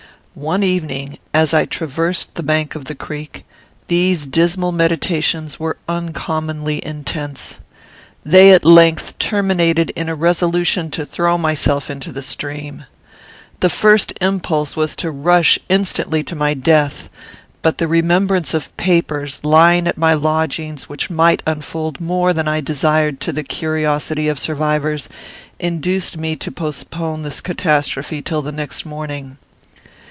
[0.33, 3.43] "One evening, as I traversed the bank of the creek,
[3.89, 7.59] these dismal meditations were uncommonly intense.
[8.23, 12.85] They at length terminated in a resolution to throw myself into the stream.
[13.59, 17.09] The first impulse was to rush instantly to my death;
[17.61, 22.61] but the remembrance of papers, lying at my lodgings, which might unfold more than I
[22.61, 25.09] desired to the curiosity of survivors,
[25.59, 29.37] induced me to postpone this catastrophe till the next morning.